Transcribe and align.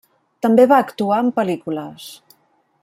També 0.45 0.65
va 0.71 0.79
actuar 0.85 1.21
en 1.25 1.31
pel·lícules. 1.39 2.11